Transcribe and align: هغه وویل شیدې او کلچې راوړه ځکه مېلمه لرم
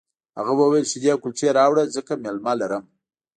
هغه 0.37 0.51
وویل 0.57 0.85
شیدې 0.91 1.09
او 1.13 1.19
کلچې 1.23 1.47
راوړه 1.57 1.83
ځکه 1.95 2.11
مېلمه 2.23 2.53
لرم 2.61 2.83